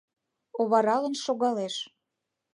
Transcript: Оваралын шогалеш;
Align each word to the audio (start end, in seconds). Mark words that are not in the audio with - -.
Оваралын 0.61 1.15
шогалеш; 1.23 1.75